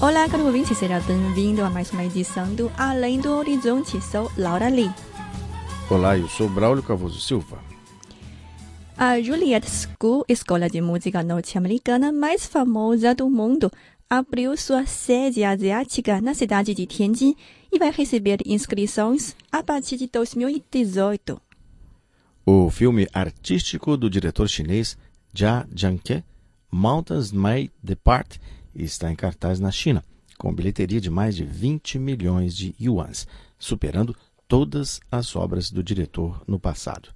[0.00, 4.00] Olá, caro ouvinte, seja bem-vindo a mais uma edição do Além do Horizonte.
[4.00, 4.90] Sou Laura Lee.
[5.90, 7.58] Olá, eu sou Braulio Cavoso Silva.
[8.96, 13.70] A Juilliard School, escola de música norte-americana mais famosa do mundo,
[14.12, 17.34] abriu sua sede asiática na cidade de Tianjin
[17.72, 21.40] e vai receber inscrições a partir de 2018.
[22.44, 24.98] O filme artístico do diretor chinês
[25.32, 26.22] Jia Jianke,
[26.70, 28.36] Mountains May Depart,
[28.74, 30.04] está em cartaz na China,
[30.36, 33.26] com bilheteria de mais de 20 milhões de yuans,
[33.58, 34.14] superando
[34.46, 37.08] todas as obras do diretor no passado.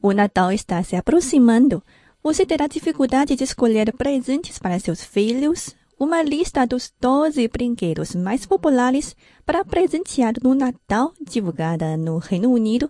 [0.00, 1.82] O Natal está se aproximando.
[2.22, 5.76] Você terá dificuldade de escolher presentes para seus filhos?
[5.98, 12.88] Uma lista dos 12 brinquedos mais populares para presentear no Natal, divulgada no Reino Unido,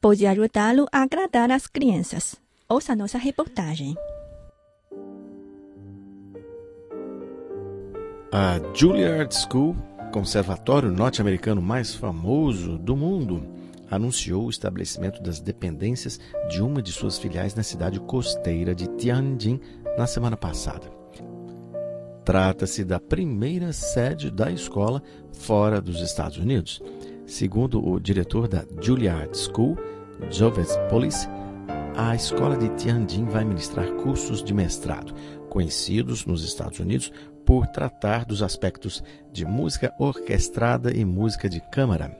[0.00, 2.36] pode ajudá-lo a agradar as crianças.
[2.68, 3.96] Ouça nossa reportagem.
[8.30, 9.74] A Juilliard School,
[10.12, 13.42] conservatório norte-americano mais famoso do mundo,
[13.90, 19.60] anunciou o estabelecimento das dependências de uma de suas filiais na cidade costeira de Tianjin
[19.98, 20.95] na semana passada.
[22.26, 25.00] Trata-se da primeira sede da escola
[25.32, 26.82] fora dos Estados Unidos.
[27.24, 29.78] Segundo o diretor da Juilliard School,
[30.28, 31.28] Joves Police,
[31.96, 35.14] a escola de Tianjin vai ministrar cursos de mestrado,
[35.48, 37.12] conhecidos nos Estados Unidos
[37.44, 42.10] por tratar dos aspectos de música orquestrada e música de câmara.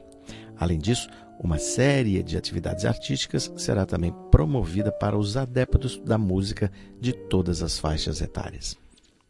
[0.57, 1.09] Além disso,
[1.41, 7.61] uma série de atividades artísticas será também promovida para os adeptos da música de todas
[7.61, 8.86] as faixas etárias.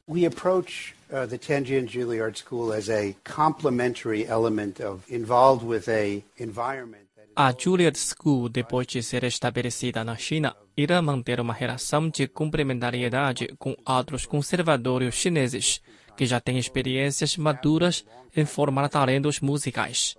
[0.08, 6.22] We approach uh, the Tianjin Juilliard School as a complementary element of involved with a
[6.36, 7.06] environment
[7.38, 13.48] A Juilliard School, depois de ser estabelecida na China, irá manter uma relação de complementariedade
[13.58, 15.82] com outros conservadores chineses,
[16.16, 20.16] que já têm experiências maduras em formar talentos musicais.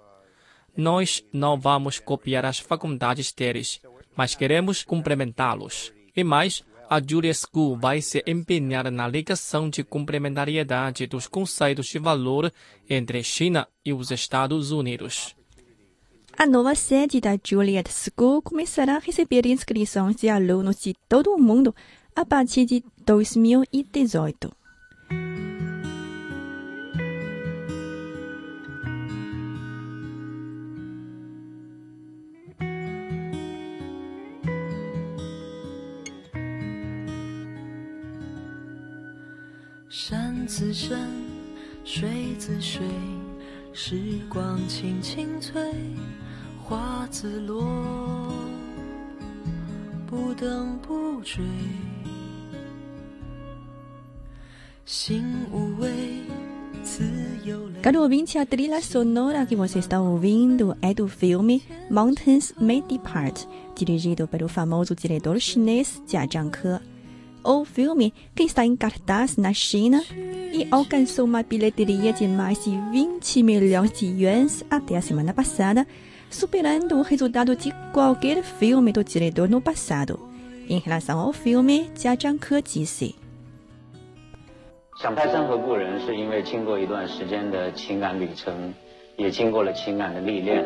[0.76, 3.82] Nós não vamos copiar as faculdades deles,
[4.16, 5.92] mas queremos complementá-los.
[6.16, 12.00] E mais, a Juilliard School vai se empenhar na ligação de complementariedade dos conceitos de
[12.00, 12.52] valor
[12.90, 15.36] entre China e os Estados Unidos.
[16.38, 21.40] A nova sede da Juilliard School começará a receber inscrições de alunos de todo o
[21.40, 21.76] mundo
[22.16, 24.52] a partir de 2018.
[39.90, 41.00] “山自山，
[41.86, 42.82] 水自水，
[43.72, 45.62] 时光轻轻催，
[46.62, 47.64] 花自落，
[50.06, 51.42] 不等不追。
[54.86, 55.90] 心无畏，
[56.84, 57.06] 自
[57.46, 57.58] 由。
[57.82, 64.28] Caro ouvinte, a trilha sonora que você está ouvindo é do filme Mountains May Depart, dirigido
[64.28, 66.97] pelo famoso diretor chinês Jia Zhangke.
[67.50, 70.04] O filme, que está em cartaz na China
[70.52, 75.88] e alcançou uma bilheteria de mais de 20 milhões de yuans até a semana passada,
[76.30, 80.20] superando o resultado de qualquer filme do diretor no passado.
[80.68, 83.16] Em relação ao filme, Jia Zhangke disse.
[85.02, 88.74] 想拍《山河故人》是因为经过一段时间的情感旅程，
[89.16, 90.66] 也经过了情感的历练。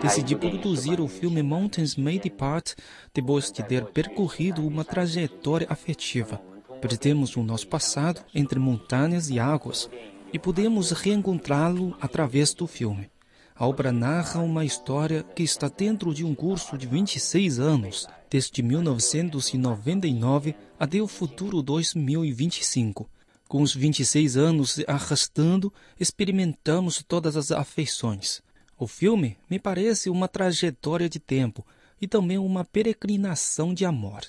[0.00, 2.74] decidi produzir o filme Mountains Made Part
[3.14, 6.40] depois de ter percorrido uma trajetória afetiva.
[6.80, 9.88] Perdemos o nosso passado entre montanhas e águas
[10.32, 13.10] e podemos reencontrá-lo através do filme.
[13.54, 18.62] A obra narra uma história que está dentro de um curso de 26 anos, desde
[18.62, 23.08] 1999 até o futuro 2025.
[23.48, 28.40] Com os 26 anos arrastando, experimentamos todas as afeições.
[28.80, 31.66] O filme me parece uma trajetória de tempo
[32.00, 34.22] e também uma peregrinação de amor.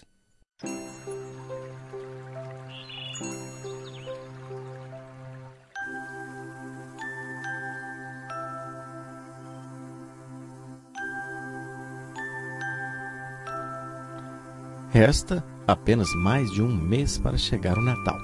[14.89, 18.19] Resta apenas mais de um mês para chegar o Natal.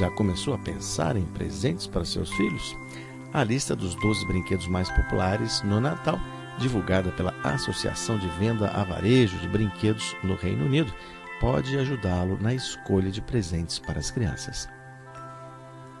[0.00, 2.74] Já começou a pensar em presentes para seus filhos?
[3.32, 6.20] A lista dos 12 brinquedos mais populares no Natal,
[6.58, 10.92] divulgada pela Associação de Venda a Varejo de Brinquedos no Reino Unido,
[11.40, 14.68] pode ajudá-lo na escolha de presentes para as crianças.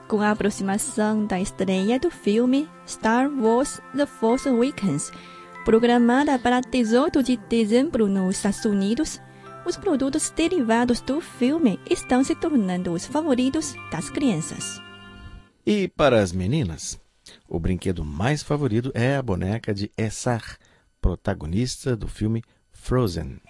[0.06, 5.10] Com a aproximação da estreia do filme Star Wars The Force Awakens,
[5.64, 9.22] programada para 18 de dezembro nos Estados Unidos,
[9.64, 14.82] os produtos derivados do filme estão se tornando os favoritos das crianças.
[15.64, 17.00] E para as meninas,
[17.48, 20.56] o brinquedo mais favorito é a boneca de Essar,
[21.00, 23.40] protagonista do filme Frozen.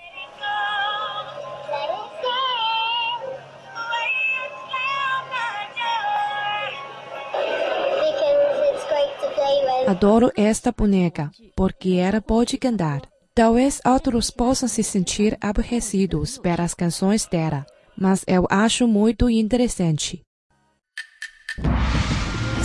[9.87, 13.03] Adoro esta boneca porque ela pode cantar.
[13.35, 17.67] Talvez outros possam se sentir aborrecidos pelas canções dela,
[17.97, 20.23] mas eu acho muito interessante.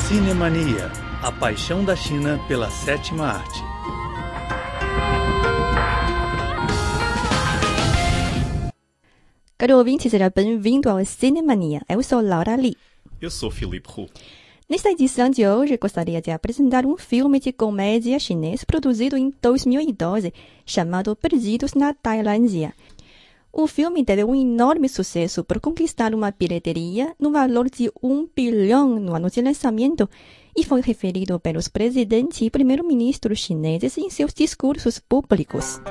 [0.07, 0.89] Cinemania,
[1.21, 3.59] a paixão da China pela sétima arte.
[9.57, 11.81] Caro ouvinte, seja bem-vindo ao Cinemania.
[11.89, 12.77] Eu sou Laura Lee.
[13.19, 14.07] Eu sou Filipe Hu.
[14.69, 20.33] Nesta edição de hoje, gostaria de apresentar um filme de comédia chinês produzido em 2012,
[20.65, 22.73] chamado Perdidos na Tailândia.
[23.59, 28.99] O filme teve um enorme sucesso por conquistar uma bilheteria no valor de um bilhão
[28.99, 30.07] no ano de lançamento
[30.55, 35.81] e foi referido pelos presidentes e primeiro-ministros chineses em seus discursos públicos.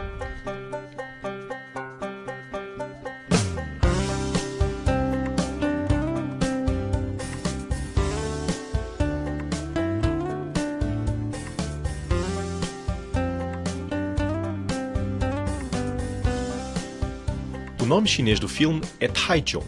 [17.87, 19.65] O nome chinês do filme é Taichung.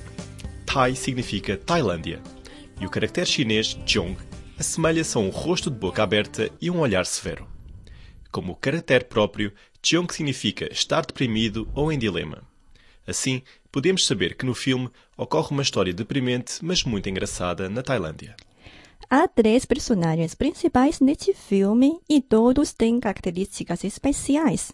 [0.66, 2.20] Tai significa Tailândia.
[2.80, 4.16] E o caractere chinês Zhong
[4.58, 7.46] assemelha-se a um rosto de boca aberta e um olhar severo.
[8.32, 9.52] Como caractere próprio,
[9.86, 12.42] Zhong significa estar deprimido ou em dilema.
[13.06, 18.34] Assim, podemos saber que no filme ocorre uma história deprimente, mas muito engraçada na Tailândia.
[19.08, 24.72] Há três personagens principais neste filme e todos têm características especiais.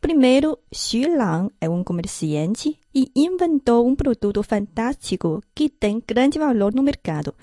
[0.00, 6.74] Primeiro, Xu Lang é um comerciante e inventou um produto fantástico que tem grande valor
[6.74, 7.34] no mercado.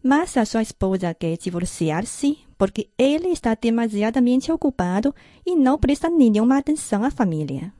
[0.00, 5.12] Mas a sua esposa quer divorciar-se porque ele está demasiadamente ocupado
[5.44, 7.72] e não presta nenhuma atenção à família.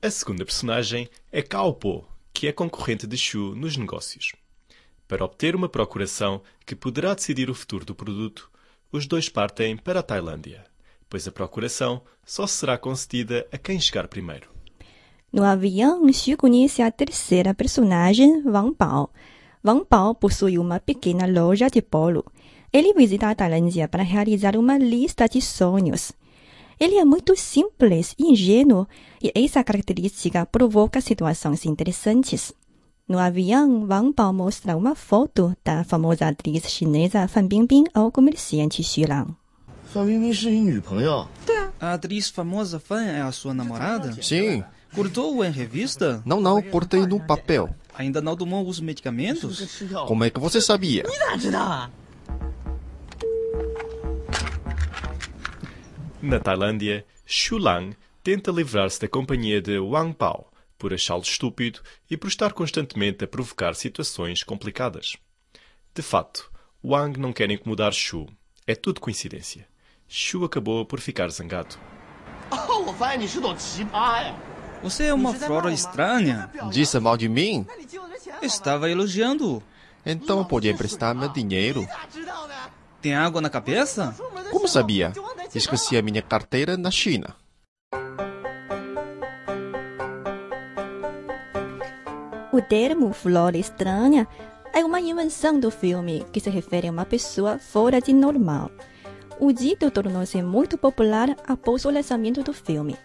[0.00, 4.34] A segunda personagem é Cao Po, que é concorrente de Xu nos negócios.
[5.08, 8.48] Para obter uma procuração que poderá decidir o futuro do produto,
[8.92, 10.64] os dois partem para a Tailândia
[11.16, 14.50] pois a procuração só será concedida a quem chegar primeiro.
[15.32, 19.08] No avião, Xu conhece a terceira personagem, Wang Bao.
[19.64, 22.22] Wang Bao possui uma pequena loja de polo.
[22.70, 26.12] Ele visita a Tailândia para realizar uma lista de sonhos.
[26.78, 28.86] Ele é muito simples e ingênuo,
[29.22, 32.52] e essa característica provoca situações interessantes.
[33.08, 38.82] No avião, Wang Bao mostra uma foto da famosa atriz chinesa Fan Bingbing ao comerciante
[38.84, 39.34] Xu Lang.
[39.93, 41.27] 范冰冰是你女朋友？
[41.79, 44.13] A atriz famosa Fan é a sua namorada?
[44.21, 44.63] Sim.
[44.93, 46.21] Cortou em revista?
[46.25, 47.73] Não, não, cortei no papel.
[47.95, 49.81] Ainda não tomou os medicamentos?
[50.07, 51.03] Como é que você sabia?
[56.21, 61.79] Na Tailândia, Xu Lang tenta livrar-se da companhia de Wang Pao por achá-lo estúpido
[62.09, 65.17] e por estar constantemente a provocar situações complicadas.
[65.95, 66.51] De fato,
[66.83, 68.27] Wang não quer incomodar Xu.
[68.67, 69.67] É tudo coincidência.
[70.08, 71.76] Shu acabou por ficar zangado.
[74.82, 76.50] Você é uma flora estranha.
[76.70, 77.66] Disse mal de mim?
[78.40, 79.62] Estava elogiando.
[80.04, 81.86] Então podia emprestar meu dinheiro.
[83.02, 84.14] Tem água na cabeça?
[84.50, 85.12] Como sabia?
[85.54, 87.34] Esqueci a minha carteira na China.
[92.52, 94.26] O termo flora estranha
[94.72, 98.70] é uma invenção do filme que se refere a uma pessoa fora de normal.
[99.38, 102.96] O dito tornou-se muito popular após o lançamento do filme.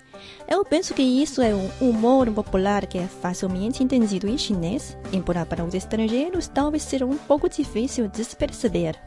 [0.48, 5.46] Eu penso que isso é um humor popular que é facilmente entendido em chinês, embora
[5.46, 8.98] para os estrangeiros talvez seja um pouco difícil de se perceber.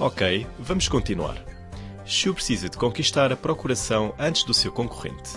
[0.00, 1.36] Ok, vamos continuar.
[2.04, 5.30] Xu precisa de conquistar a procuração antes do seu concorrente,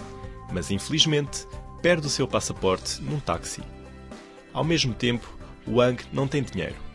[0.51, 1.45] mas infelizmente
[1.81, 3.61] perde o seu passaporte num táxi.
[4.51, 5.27] Ao mesmo tempo,
[5.67, 6.88] Wang não tem dinheiro.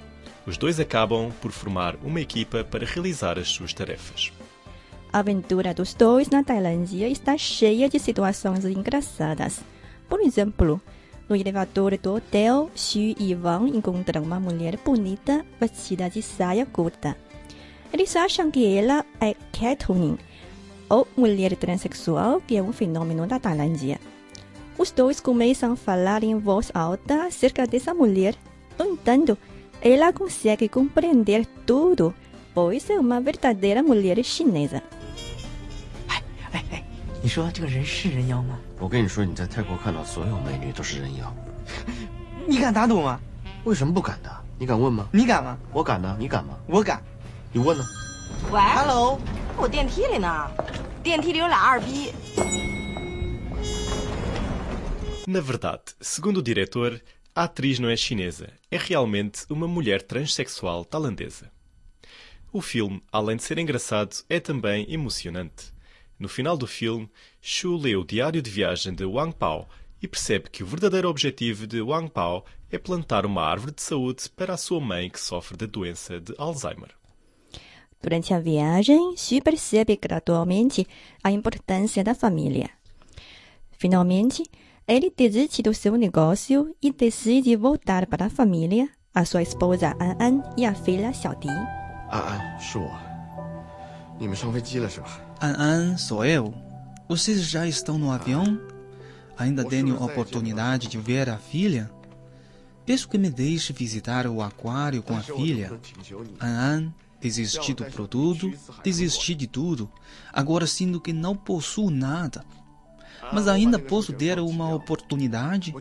[0.47, 4.33] Os dois acabam por formar uma equipa para realizar as suas tarefas.
[5.13, 9.61] A aventura dos dois na Tailândia está cheia de situações engraçadas.
[10.09, 10.81] Por exemplo,
[11.29, 17.17] no elevador do hotel, Xu e Wang encontram uma mulher bonita vestida de saia curta.
[17.93, 20.19] Eles acham que ela é catwoman,
[20.91, 24.01] ou mulher transexual, que é um fenômeno da Tailândia.
[24.77, 28.35] Os dois começam a falar em voz alta acerca dessa mulher.
[28.77, 29.39] No entanto,
[29.84, 32.13] ela consegue compreender tudo,
[32.54, 34.82] pois é uma verdadeira mulher chinesa.
[37.22, 38.58] 你说这个人是人妖吗？
[38.80, 41.36] 我跟你说，你在泰国看到所有美女都是人妖。
[42.48, 43.20] 你敢打赌吗？
[43.66, 44.32] 为什么不敢的？
[44.58, 45.08] 你敢问吗？
[45.12, 45.58] 你敢吗？
[45.74, 46.56] 我敢的，你敢吗？
[46.66, 47.04] 我敢。
[47.51, 47.84] 你问呢？
[48.51, 49.20] 喂 Hello，
[49.58, 50.50] 我电梯里呢，
[51.04, 52.13] 电梯里有俩二逼。
[55.28, 57.01] Na verdade, segundo o diretor,
[57.35, 61.50] a atriz não é chinesa, é realmente uma mulher transexual tailandesa.
[62.53, 65.75] O filme, além de ser engraçado, é também emocionante.
[66.17, 67.11] No final do filme,
[67.43, 69.69] Shu lê o diário de viagem de Wang Pao
[70.00, 74.31] e percebe que o verdadeiro objetivo de Wang Pao é plantar uma árvore de saúde
[74.31, 76.91] para a sua mãe que sofre da doença de Alzheimer.
[78.00, 80.87] Durante a viagem, Xu percebe gradualmente
[81.23, 82.71] a importância da família.
[83.73, 84.45] Finalmente,
[84.87, 90.17] ele desiste do seu negócio e decide voltar para a família, a sua esposa An
[90.21, 91.49] An e a filha Xiaodi.
[91.49, 92.91] An An, sou
[95.41, 96.53] An An, sou eu.
[97.09, 98.61] Vocês já estão no avião?
[99.38, 101.91] Ainda tenho a oportunidade de ver a filha?
[102.85, 105.81] Peço que me deixe visitar o aquário com a tá, filha.
[106.38, 109.91] An An, desisti do tá, produto, desisti de tudo.
[110.31, 112.45] Agora sinto que não possuo nada
[113.33, 115.75] mas ainda posso ter uma oportunidade.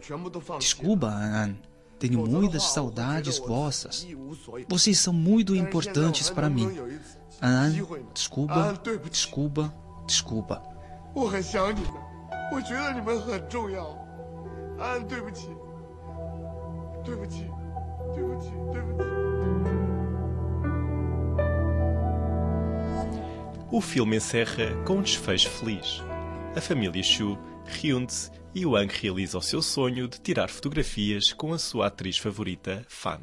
[0.59, 1.55] Desculpa, An.
[1.99, 4.05] Tenho muitas saudades vossas.
[4.67, 6.69] Vocês são muito importantes para mim.
[7.41, 7.71] An,
[8.13, 9.73] desculpa, desculpa,
[10.05, 10.61] desculpa.
[23.71, 26.03] O filme encerra com um desfecho feliz.
[26.55, 31.57] A família Shu reúne-se e Wang realiza o seu sonho de tirar fotografias com a
[31.57, 33.22] sua atriz favorita, Fan.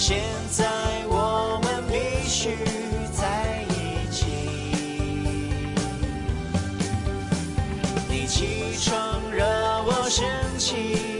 [0.00, 0.64] 现在
[1.08, 2.56] 我们必须
[3.12, 4.26] 在一起。
[8.08, 9.44] 你起床惹
[9.84, 10.24] 我生
[10.56, 11.17] 气。